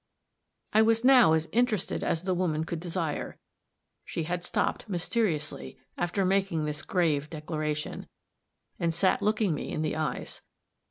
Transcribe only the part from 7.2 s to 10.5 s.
declaration, and sat looking me in the eyes.